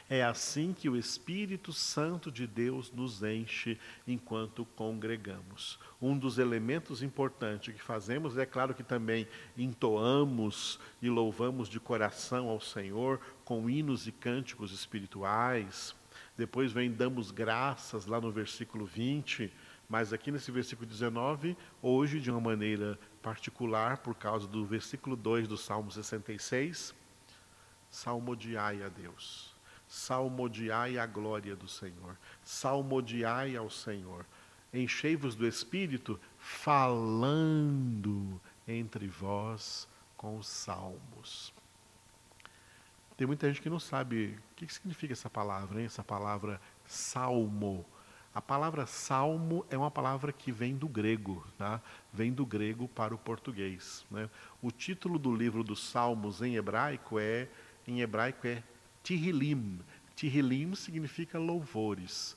É 0.08 0.22
assim 0.22 0.72
que 0.72 0.88
o 0.88 0.96
Espírito 0.96 1.72
Santo 1.72 2.30
de 2.30 2.46
Deus 2.46 2.92
nos 2.92 3.22
enche 3.22 3.78
enquanto 4.06 4.64
congregamos. 4.64 5.78
Um 6.00 6.16
dos 6.16 6.38
elementos 6.38 7.02
importantes 7.02 7.74
que 7.74 7.82
fazemos 7.82 8.36
é 8.36 8.46
claro 8.46 8.74
que 8.74 8.82
também 8.82 9.26
entoamos 9.56 10.78
e 11.00 11.08
louvamos 11.08 11.68
de 11.68 11.80
coração 11.80 12.48
ao 12.48 12.60
Senhor 12.60 13.20
com 13.52 13.68
hinos 13.68 14.06
e 14.06 14.12
cânticos 14.12 14.72
espirituais. 14.72 15.94
Depois 16.38 16.72
vem 16.72 16.90
damos 16.90 17.30
graças 17.30 18.06
lá 18.06 18.18
no 18.18 18.32
versículo 18.32 18.86
20, 18.86 19.52
mas 19.90 20.10
aqui 20.10 20.30
nesse 20.32 20.50
versículo 20.50 20.88
19, 20.88 21.54
hoje 21.82 22.18
de 22.18 22.30
uma 22.30 22.40
maneira 22.40 22.98
particular, 23.20 23.98
por 23.98 24.14
causa 24.14 24.46
do 24.46 24.64
versículo 24.64 25.14
2 25.16 25.46
do 25.46 25.58
Salmo 25.58 25.90
66, 25.90 26.94
salmodiai 27.90 28.82
a 28.82 28.88
Deus 28.88 29.52
salmodiai 29.86 30.96
a 30.96 31.04
glória 31.04 31.54
do 31.54 31.68
Senhor, 31.68 32.16
salmodiai 32.42 33.54
ao 33.54 33.68
Senhor, 33.68 34.24
enchei-vos 34.72 35.34
do 35.34 35.46
Espírito, 35.46 36.18
falando 36.38 36.80
entre 38.66 39.06
vós 39.06 39.86
com 40.16 40.38
os 40.38 40.46
salmos. 40.46 41.52
Tem 43.22 43.26
muita 43.28 43.46
gente 43.46 43.62
que 43.62 43.70
não 43.70 43.78
sabe 43.78 44.36
o 44.50 44.54
que 44.56 44.74
significa 44.74 45.12
essa 45.12 45.30
palavra, 45.30 45.78
hein? 45.78 45.86
essa 45.86 46.02
palavra 46.02 46.60
salmo. 46.84 47.86
A 48.34 48.42
palavra 48.42 48.84
salmo 48.84 49.64
é 49.70 49.78
uma 49.78 49.92
palavra 49.92 50.32
que 50.32 50.50
vem 50.50 50.74
do 50.74 50.88
grego, 50.88 51.46
tá? 51.56 51.80
vem 52.12 52.32
do 52.32 52.44
grego 52.44 52.88
para 52.88 53.14
o 53.14 53.18
português. 53.18 54.04
Né? 54.10 54.28
O 54.60 54.72
título 54.72 55.20
do 55.20 55.32
livro 55.32 55.62
dos 55.62 55.88
Salmos 55.88 56.42
em 56.42 56.56
hebraico 56.56 57.16
é, 57.16 57.48
em 57.86 58.00
hebraico 58.00 58.44
é 58.44 58.60
Tihilim. 59.04 59.78
Tihilim 60.16 60.74
significa 60.74 61.38
louvores. 61.38 62.36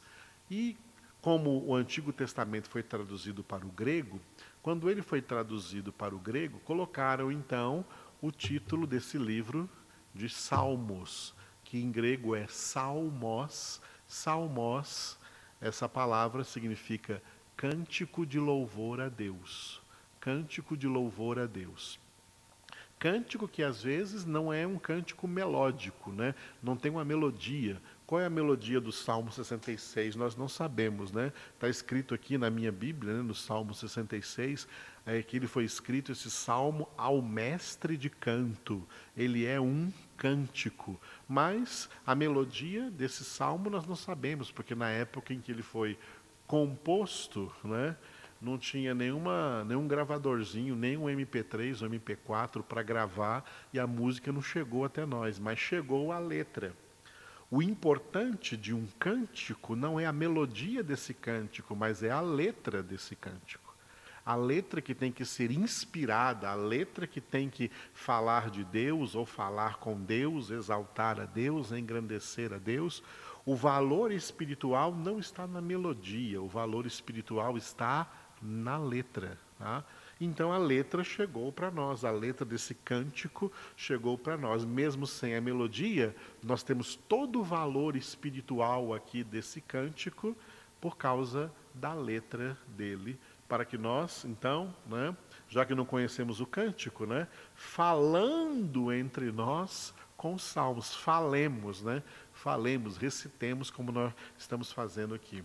E 0.51 0.77
como 1.19 1.65
o 1.65 1.73
Antigo 1.73 2.13
Testamento 2.13 2.69
foi 2.69 2.83
traduzido 2.83 3.43
para 3.43 3.65
o 3.65 3.69
grego, 3.69 4.21
quando 4.61 4.87
ele 4.87 5.01
foi 5.01 5.19
traduzido 5.19 5.91
para 5.91 6.13
o 6.13 6.19
grego, 6.19 6.59
colocaram 6.59 7.31
então 7.31 7.83
o 8.21 8.29
título 8.29 8.85
desse 8.85 9.17
livro 9.17 9.67
de 10.15 10.29
Salmos, 10.29 11.35
que 11.63 11.77
em 11.77 11.91
grego 11.91 12.35
é 12.35 12.47
Salmos. 12.47 13.81
Salmos, 14.07 15.17
essa 15.59 15.89
palavra 15.89 16.43
significa 16.43 17.21
cântico 17.57 18.25
de 18.25 18.39
louvor 18.39 19.01
a 19.01 19.09
Deus. 19.09 19.81
Cântico 20.19 20.77
de 20.77 20.87
louvor 20.87 21.37
a 21.37 21.45
Deus. 21.45 21.99
Cântico 22.97 23.47
que 23.47 23.61
às 23.61 23.83
vezes 23.83 24.25
não 24.25 24.51
é 24.53 24.65
um 24.65 24.79
cântico 24.79 25.27
melódico, 25.27 26.11
né? 26.11 26.33
não 26.63 26.77
tem 26.77 26.89
uma 26.89 27.03
melodia. 27.03 27.79
Qual 28.07 28.21
é 28.21 28.25
a 28.25 28.29
melodia 28.29 28.79
do 28.79 28.91
Salmo 28.91 29.31
66? 29.31 30.15
Nós 30.15 30.35
não 30.35 30.47
sabemos, 30.47 31.11
né? 31.11 31.33
Está 31.55 31.67
escrito 31.67 32.13
aqui 32.13 32.37
na 32.37 32.51
minha 32.51 32.71
Bíblia, 32.71 33.13
né, 33.13 33.23
no 33.23 33.33
Salmo 33.33 33.73
66, 33.73 34.67
é, 35.07 35.23
que 35.23 35.35
ele 35.37 35.47
foi 35.47 35.63
escrito 35.63 36.11
esse 36.11 36.29
salmo 36.29 36.87
ao 36.95 37.19
mestre 37.19 37.97
de 37.97 38.11
canto. 38.11 38.87
Ele 39.17 39.47
é 39.47 39.59
um 39.59 39.91
cântico. 40.17 41.01
Mas 41.27 41.89
a 42.05 42.13
melodia 42.13 42.91
desse 42.91 43.23
salmo 43.23 43.71
nós 43.71 43.87
não 43.87 43.95
sabemos, 43.95 44.51
porque 44.51 44.75
na 44.75 44.89
época 44.89 45.33
em 45.33 45.41
que 45.41 45.51
ele 45.51 45.63
foi 45.63 45.97
composto, 46.45 47.51
né? 47.63 47.97
não 48.39 48.59
tinha 48.59 48.93
nenhuma, 48.93 49.63
nenhum 49.63 49.87
gravadorzinho, 49.87 50.75
nem 50.75 50.95
um 50.95 51.05
MP3 51.05 51.81
ou 51.81 51.89
MP4 51.89 52.61
para 52.61 52.83
gravar 52.83 53.43
e 53.73 53.79
a 53.79 53.87
música 53.87 54.31
não 54.31 54.43
chegou 54.43 54.85
até 54.85 55.07
nós, 55.07 55.39
mas 55.39 55.57
chegou 55.57 56.11
a 56.11 56.19
letra. 56.19 56.84
O 57.55 57.61
importante 57.63 58.57
de 58.57 58.73
um 58.73 58.85
cântico 58.99 59.77
não 59.77 59.97
é 59.97 60.05
a 60.05 60.11
melodia 60.11 60.83
desse 60.83 61.13
cântico, 61.13 61.73
mas 61.73 62.03
é 62.03 62.11
a 62.11 62.19
letra 62.19 62.83
desse 62.83 63.15
cântico. 63.15 63.73
A 64.25 64.35
letra 64.35 64.81
que 64.81 64.93
tem 64.93 65.09
que 65.09 65.23
ser 65.23 65.51
inspirada, 65.51 66.49
a 66.49 66.53
letra 66.53 67.07
que 67.07 67.21
tem 67.21 67.49
que 67.49 67.71
falar 67.93 68.49
de 68.49 68.65
Deus 68.65 69.15
ou 69.15 69.25
falar 69.25 69.77
com 69.77 69.97
Deus, 69.97 70.49
exaltar 70.49 71.17
a 71.17 71.23
Deus, 71.23 71.71
engrandecer 71.71 72.51
a 72.51 72.57
Deus. 72.57 73.01
O 73.45 73.55
valor 73.55 74.11
espiritual 74.11 74.93
não 74.93 75.17
está 75.17 75.47
na 75.47 75.61
melodia, 75.61 76.41
o 76.41 76.49
valor 76.49 76.85
espiritual 76.85 77.55
está 77.55 78.11
na 78.41 78.77
letra. 78.77 79.39
Tá? 79.57 79.81
Então 80.19 80.51
a 80.53 80.57
letra 80.57 81.03
chegou 81.03 81.51
para 81.51 81.69
nós, 81.69 82.05
a 82.05 82.11
letra 82.11 82.45
desse 82.45 82.73
cântico 82.73 83.51
chegou 83.75 84.17
para 84.17 84.37
nós. 84.37 84.63
Mesmo 84.63 85.05
sem 85.05 85.35
a 85.35 85.41
melodia, 85.41 86.15
nós 86.41 86.63
temos 86.63 86.95
todo 86.95 87.41
o 87.41 87.43
valor 87.43 87.95
espiritual 87.95 88.93
aqui 88.93 89.23
desse 89.23 89.59
cântico 89.59 90.35
por 90.79 90.95
causa 90.95 91.51
da 91.73 91.93
letra 91.93 92.57
dele, 92.67 93.19
para 93.47 93.65
que 93.65 93.77
nós, 93.77 94.23
então, 94.23 94.73
né, 94.87 95.15
já 95.49 95.65
que 95.65 95.75
não 95.75 95.85
conhecemos 95.85 96.39
o 96.39 96.45
cântico, 96.45 97.05
né, 97.05 97.27
falando 97.53 98.93
entre 98.93 99.31
nós 99.31 99.93
com 100.15 100.33
os 100.33 100.43
salmos, 100.43 100.95
falemos, 100.95 101.81
né, 101.81 102.01
falemos, 102.33 102.97
recitemos 102.97 103.69
como 103.69 103.91
nós 103.91 104.13
estamos 104.37 104.71
fazendo 104.71 105.13
aqui. 105.13 105.43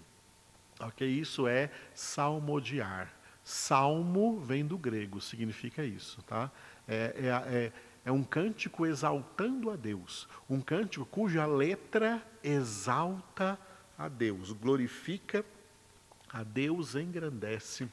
Ok? 0.79 1.07
Isso 1.07 1.47
é 1.47 1.71
salmodiar. 1.95 3.20
Salmo 3.43 4.39
vem 4.41 4.65
do 4.65 4.77
grego, 4.79 5.21
significa 5.21 5.85
isso. 5.85 6.23
Tá? 6.23 6.51
É, 6.87 7.15
é, 7.17 7.55
é, 7.55 7.73
é 8.05 8.13
um 8.13 8.23
cântico 8.23 8.87
exaltando 8.87 9.71
a 9.71 9.77
Deus. 9.77 10.29
Um 10.49 10.61
cântico 10.61 11.05
cuja 11.07 11.47
letra 11.47 12.23
exalta 12.43 13.59
a 13.99 14.09
Deus, 14.09 14.53
glorifica 14.53 15.45
a 16.33 16.43
Deus, 16.43 16.95
engrandece 16.95 17.89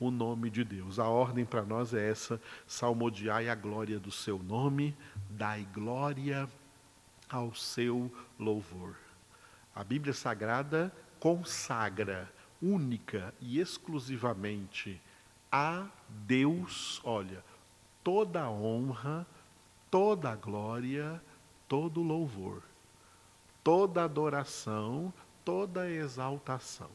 o 0.00 0.10
nome 0.10 0.50
de 0.50 0.64
Deus. 0.64 0.98
A 0.98 1.08
ordem 1.08 1.44
para 1.44 1.62
nós 1.62 1.94
é 1.94 2.10
essa: 2.10 2.40
salmodiai 2.66 3.48
a 3.48 3.54
glória 3.54 3.98
do 3.98 4.10
seu 4.10 4.38
nome, 4.38 4.96
dai 5.30 5.66
glória 5.72 6.48
ao 7.28 7.54
seu 7.54 8.12
louvor. 8.38 8.96
A 9.74 9.84
Bíblia 9.84 10.14
Sagrada 10.14 10.92
consagra 11.20 12.28
única 12.60 13.34
e 13.40 13.60
exclusivamente 13.60 15.00
a 15.50 15.86
Deus, 16.26 17.00
olha, 17.04 17.42
toda 18.04 18.42
a 18.42 18.50
honra, 18.50 19.26
toda 19.90 20.30
a 20.30 20.36
glória, 20.36 21.22
todo 21.66 22.02
louvor, 22.02 22.62
toda 23.64 24.04
adoração, 24.04 25.12
toda 25.44 25.90
exaltação. 25.90 26.90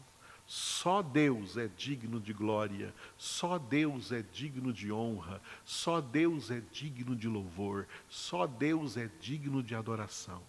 Só 0.45 1.01
Deus 1.01 1.57
é 1.57 1.67
digno 1.67 2.19
de 2.19 2.33
glória, 2.33 2.93
só 3.17 3.57
Deus 3.57 4.11
é 4.11 4.21
digno 4.21 4.73
de 4.73 4.91
honra, 4.91 5.41
só 5.63 6.01
Deus 6.01 6.51
é 6.51 6.61
digno 6.71 7.15
de 7.15 7.27
louvor, 7.27 7.87
só 8.09 8.45
Deus 8.45 8.97
é 8.97 9.09
digno 9.19 9.63
de 9.63 9.73
adoração. 9.73 10.41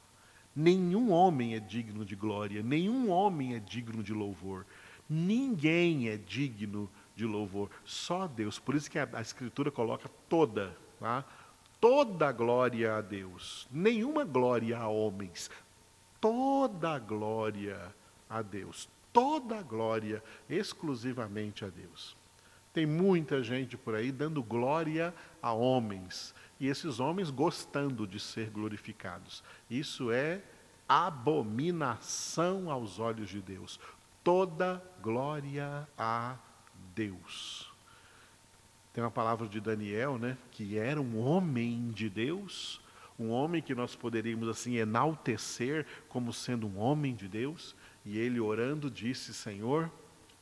Nenhum 0.55 1.11
homem 1.11 1.55
é 1.55 1.61
digno 1.61 2.05
de 2.05 2.15
glória, 2.15 2.63
nenhum 2.63 3.11
homem 3.11 3.55
é 3.55 3.61
digno 3.61 4.03
de 4.03 4.13
louvor, 4.13 4.67
ninguém 5.09 6.09
é 6.09 6.17
digno 6.17 6.91
de 7.15 7.25
louvor, 7.25 7.71
só 7.85 8.27
Deus. 8.27 8.59
Por 8.59 8.75
isso 8.75 8.91
que 8.91 8.99
a, 8.99 9.21
Escritura 9.21 9.71
coloca 9.71 10.09
toda, 10.29 10.77
tá? 10.99 11.25
toda 11.81 12.33
glória 12.33 12.97
a 12.97 13.01
Deus, 13.01 13.69
nenhuma 13.71 14.25
glória 14.25 14.79
a 14.79 14.89
homens, 14.89 15.51
toda 16.21 16.99
glória 16.99 17.95
a 18.29 18.43
Deus, 18.43 18.89
toda 19.13 19.63
glória 19.63 20.23
exclusivamente 20.49 21.65
a 21.65 21.69
Deus. 21.69 22.17
Tem 22.73 22.87
muita 22.87 23.43
gente 23.43 23.77
por 23.77 23.95
aí 23.95 24.11
dando 24.11 24.43
glória 24.43 25.15
a 25.41 25.53
homens 25.53 26.35
e 26.59 26.67
esses 26.67 26.99
homens 26.99 27.31
gostando 27.31 28.07
de 28.07 28.19
ser 28.19 28.51
glorificados. 28.51 29.45
Isso 29.71 30.11
é 30.11 30.43
abominação 30.89 32.71
aos 32.71 32.99
olhos 32.99 33.29
de 33.29 33.41
Deus. 33.41 33.79
Toda 34.25 34.83
glória 35.03 35.87
a 35.99 36.37
Deus. 36.95 37.71
Tem 38.95 39.05
uma 39.05 39.11
palavra 39.11 39.47
de 39.47 39.61
Daniel, 39.61 40.19
né, 40.19 40.39
que 40.51 40.79
era 40.79 41.01
um 41.01 41.19
homem 41.21 41.91
de 41.91 42.09
Deus, 42.09 42.81
um 43.19 43.31
homem 43.31 43.61
que 43.61 43.75
nós 43.75 43.95
poderíamos 43.95 44.49
assim 44.49 44.77
enaltecer 44.77 45.87
como 46.09 46.33
sendo 46.33 46.67
um 46.67 46.79
homem 46.79 47.15
de 47.15 47.29
Deus, 47.29 47.77
e 48.05 48.19
ele 48.19 48.41
orando 48.41 48.91
disse: 48.91 49.35
Senhor, 49.35 49.91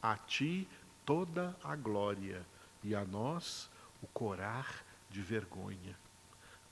a 0.00 0.16
ti 0.16 0.68
toda 1.04 1.56
a 1.64 1.74
glória 1.74 2.46
e 2.84 2.94
a 2.94 3.04
nós 3.04 3.68
o 4.00 4.06
corar 4.06 4.84
de 5.10 5.20
vergonha. 5.20 5.96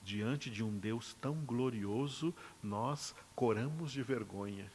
Diante 0.02 0.48
de 0.48 0.62
um 0.62 0.78
Deus 0.78 1.14
tão 1.20 1.34
glorioso, 1.34 2.32
nós 2.62 3.14
coramos 3.34 3.92
de 3.92 4.02
vergonha. 4.02 4.70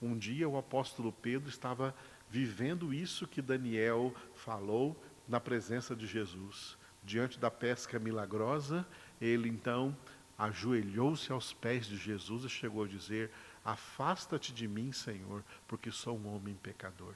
Um 0.00 0.16
dia 0.16 0.48
o 0.48 0.56
apóstolo 0.56 1.12
Pedro 1.12 1.48
estava 1.48 1.94
vivendo 2.28 2.94
isso 2.94 3.26
que 3.26 3.42
Daniel 3.42 4.14
falou 4.34 4.96
na 5.28 5.38
presença 5.38 5.94
de 5.94 6.06
Jesus. 6.06 6.78
Diante 7.02 7.38
da 7.38 7.50
pesca 7.50 7.98
milagrosa, 7.98 8.86
ele 9.20 9.48
então 9.48 9.96
ajoelhou-se 10.38 11.30
aos 11.32 11.52
pés 11.52 11.86
de 11.86 11.96
Jesus 11.96 12.44
e 12.44 12.48
chegou 12.48 12.84
a 12.84 12.88
dizer: 12.88 13.30
Afasta-te 13.64 14.52
de 14.52 14.66
mim, 14.66 14.92
Senhor, 14.92 15.44
porque 15.68 15.90
sou 15.90 16.18
um 16.18 16.34
homem 16.34 16.54
pecador. 16.62 17.14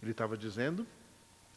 Ele 0.00 0.12
estava 0.12 0.36
dizendo, 0.36 0.86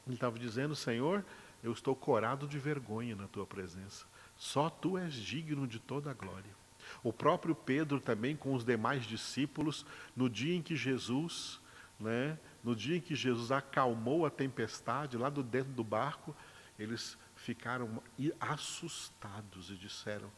ele 0.05 0.15
estava 0.15 0.37
dizendo, 0.37 0.75
Senhor, 0.75 1.23
eu 1.63 1.71
estou 1.71 1.95
corado 1.95 2.47
de 2.47 2.59
vergonha 2.59 3.15
na 3.15 3.27
tua 3.27 3.45
presença. 3.45 4.05
Só 4.37 4.69
tu 4.69 4.97
és 4.97 5.13
digno 5.13 5.67
de 5.67 5.79
toda 5.79 6.11
a 6.11 6.13
glória. 6.13 6.64
O 7.03 7.13
próprio 7.13 7.55
Pedro 7.55 7.99
também 7.99 8.35
com 8.35 8.53
os 8.53 8.63
demais 8.63 9.05
discípulos, 9.05 9.85
no 10.15 10.29
dia 10.29 10.55
em 10.55 10.61
que 10.61 10.75
Jesus, 10.75 11.59
né, 11.99 12.37
no 12.63 12.75
dia 12.75 12.97
em 12.97 13.01
que 13.01 13.15
Jesus 13.15 13.51
acalmou 13.51 14.25
a 14.25 14.29
tempestade 14.29 15.17
lá 15.17 15.29
do 15.29 15.43
dentro 15.43 15.71
do 15.73 15.83
barco, 15.83 16.35
eles 16.77 17.17
ficaram 17.35 18.01
assustados 18.39 19.69
e 19.69 19.75
disseram: 19.75 20.29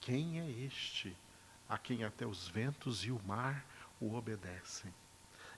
Quem 0.00 0.40
é 0.40 0.50
este 0.50 1.16
a 1.68 1.78
quem 1.78 2.04
até 2.04 2.26
os 2.26 2.46
ventos 2.46 3.02
e 3.04 3.10
o 3.10 3.20
mar 3.26 3.64
o 3.98 4.14
obedecem. 4.14 4.92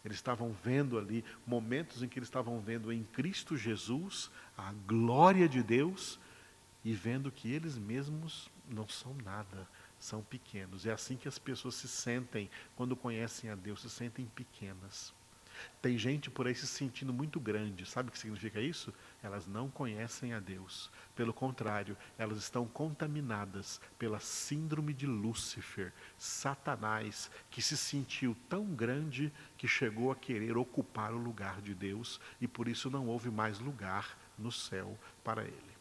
Eles 0.05 0.17
estavam 0.17 0.55
vendo 0.63 0.97
ali 0.97 1.25
momentos 1.45 2.03
em 2.03 2.09
que 2.09 2.19
eles 2.19 2.29
estavam 2.29 2.61
vendo 2.61 2.93
em 2.93 3.03
Cristo 3.03 3.57
Jesus 3.57 4.31
a 4.57 4.73
glória 4.87 5.49
de 5.49 5.61
Deus 5.61 6.21
e 6.85 6.93
vendo 6.93 7.33
que 7.33 7.51
eles 7.51 7.77
mesmos 7.77 8.49
não 8.69 8.87
são 8.87 9.13
nada, 9.25 9.67
são 10.05 10.23
pequenos. 10.23 10.85
É 10.85 10.93
assim 10.93 11.17
que 11.17 11.27
as 11.27 11.39
pessoas 11.39 11.75
se 11.77 11.89
sentem 11.89 12.51
quando 12.77 12.95
conhecem 12.95 13.49
a 13.49 13.55
Deus, 13.55 13.81
se 13.81 13.89
sentem 13.89 14.27
pequenas. 14.27 15.15
Tem 15.81 15.97
gente 15.97 16.31
por 16.31 16.47
aí 16.47 16.55
se 16.55 16.67
sentindo 16.67 17.13
muito 17.13 17.41
grande. 17.41 17.87
Sabe 17.87 18.09
o 18.09 18.13
que 18.13 18.19
significa 18.19 18.61
isso? 18.61 18.93
Elas 19.23 19.47
não 19.47 19.71
conhecem 19.71 20.35
a 20.35 20.41
Deus. 20.41 20.91
Pelo 21.15 21.33
contrário, 21.33 21.97
elas 22.19 22.39
estão 22.39 22.67
contaminadas 22.67 23.81
pela 23.99 24.21
síndrome 24.21 24.93
de 24.93 25.07
Lúcifer, 25.07 25.93
Satanás, 26.19 27.31
que 27.51 27.63
se 27.63 27.77
sentiu 27.77 28.37
tão 28.49 28.67
grande 28.67 29.33
que 29.57 29.67
chegou 29.67 30.13
a 30.13 30.17
querer 30.17 30.57
ocupar 30.57 31.15
o 31.15 31.19
lugar 31.19 31.63
de 31.63 31.75
Deus 31.75 32.21
e 32.41 32.49
por 32.49 32.69
isso 32.69 32.91
não 32.91 33.07
houve 33.07 33.31
mais 33.31 33.59
lugar 33.59 34.19
no 34.37 34.53
céu 34.53 34.99
para 35.23 35.45
ele. 35.45 35.75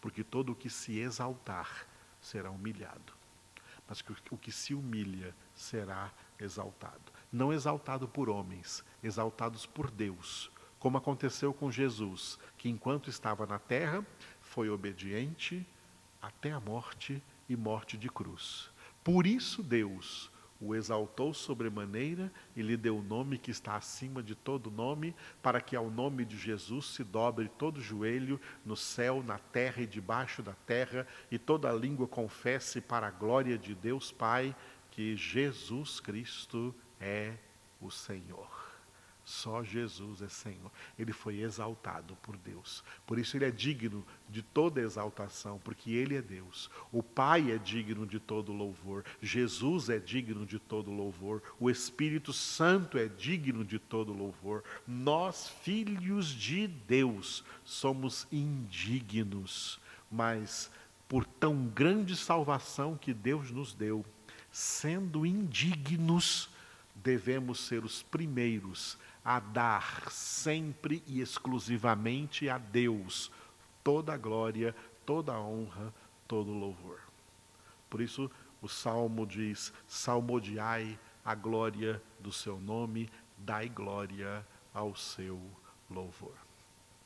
Porque 0.00 0.24
todo 0.24 0.52
o 0.52 0.56
que 0.56 0.70
se 0.70 0.98
exaltar 0.98 1.86
será 2.20 2.50
humilhado, 2.50 3.19
mas 3.90 4.02
o 4.30 4.38
que 4.38 4.50
se 4.50 4.72
humilha 4.72 5.34
será 5.54 6.10
exaltado 6.38 7.12
não 7.32 7.52
exaltado 7.52 8.08
por 8.08 8.28
homens, 8.28 8.84
exaltados 9.02 9.66
por 9.66 9.90
Deus, 9.90 10.50
como 10.78 10.98
aconteceu 10.98 11.52
com 11.52 11.70
Jesus, 11.70 12.38
que 12.56 12.68
enquanto 12.68 13.10
estava 13.10 13.46
na 13.46 13.58
terra, 13.58 14.04
foi 14.40 14.68
obediente 14.68 15.66
até 16.20 16.50
a 16.50 16.60
morte 16.60 17.22
e 17.48 17.56
morte 17.56 17.96
de 17.96 18.08
cruz. 18.08 18.70
Por 19.04 19.26
isso 19.26 19.62
Deus 19.62 20.30
o 20.60 20.74
exaltou 20.74 21.32
sobremaneira 21.32 22.30
e 22.54 22.60
lhe 22.60 22.76
deu 22.76 22.98
o 22.98 23.02
nome 23.02 23.38
que 23.38 23.50
está 23.50 23.76
acima 23.76 24.22
de 24.22 24.34
todo 24.34 24.70
nome, 24.70 25.14
para 25.42 25.60
que 25.60 25.74
ao 25.74 25.90
nome 25.90 26.24
de 26.24 26.36
Jesus 26.36 26.86
se 26.94 27.02
dobre 27.02 27.48
todo 27.48 27.80
joelho 27.80 28.40
no 28.64 28.76
céu, 28.76 29.22
na 29.22 29.38
terra 29.38 29.82
e 29.82 29.86
debaixo 29.86 30.42
da 30.42 30.52
terra, 30.52 31.06
e 31.30 31.38
toda 31.38 31.72
língua 31.72 32.06
confesse 32.06 32.80
para 32.80 33.06
a 33.06 33.10
glória 33.10 33.56
de 33.56 33.74
Deus 33.74 34.12
Pai 34.12 34.54
que 34.90 35.16
Jesus 35.16 36.00
Cristo 36.00 36.74
é 37.00 37.34
o 37.80 37.90
Senhor. 37.90 38.69
Só 39.24 39.62
Jesus 39.62 40.22
é 40.22 40.28
Senhor. 40.28 40.70
Ele 40.98 41.12
foi 41.12 41.40
exaltado 41.40 42.16
por 42.16 42.36
Deus. 42.36 42.82
Por 43.06 43.18
isso 43.18 43.36
ele 43.36 43.44
é 43.44 43.50
digno 43.50 44.04
de 44.28 44.42
toda 44.42 44.80
exaltação, 44.80 45.60
porque 45.62 45.92
ele 45.92 46.16
é 46.16 46.22
Deus. 46.22 46.70
O 46.90 47.02
Pai 47.02 47.52
é 47.52 47.58
digno 47.58 48.06
de 48.06 48.18
todo 48.18 48.52
louvor. 48.52 49.04
Jesus 49.20 49.88
é 49.88 49.98
digno 49.98 50.44
de 50.44 50.58
todo 50.58 50.90
louvor. 50.90 51.42
O 51.58 51.70
Espírito 51.70 52.32
Santo 52.32 52.98
é 52.98 53.08
digno 53.08 53.64
de 53.64 53.78
todo 53.78 54.12
louvor. 54.12 54.64
Nós, 54.86 55.48
filhos 55.62 56.28
de 56.28 56.66
Deus, 56.66 57.44
somos 57.64 58.26
indignos, 58.32 59.78
mas 60.10 60.70
por 61.08 61.24
tão 61.24 61.66
grande 61.66 62.16
salvação 62.16 62.96
que 62.96 63.12
Deus 63.12 63.50
nos 63.50 63.74
deu, 63.74 64.04
sendo 64.50 65.26
indignos, 65.26 66.48
devemos 66.94 67.60
ser 67.60 67.84
os 67.84 68.02
primeiros 68.02 68.98
a 69.24 69.38
dar 69.40 70.10
sempre 70.10 71.02
e 71.06 71.20
exclusivamente 71.20 72.48
a 72.48 72.58
Deus 72.58 73.30
toda 73.82 74.14
a 74.14 74.16
glória, 74.16 74.74
toda 75.04 75.32
a 75.32 75.40
honra, 75.40 75.92
todo 76.26 76.50
o 76.50 76.58
louvor. 76.58 77.00
Por 77.88 78.00
isso, 78.00 78.30
o 78.62 78.68
salmo 78.68 79.26
diz: 79.26 79.72
salmodiai 79.86 80.98
a 81.24 81.34
glória 81.34 82.02
do 82.18 82.32
seu 82.32 82.60
nome, 82.60 83.10
dai 83.36 83.68
glória 83.68 84.46
ao 84.72 84.94
seu 84.94 85.40
louvor. 85.90 86.49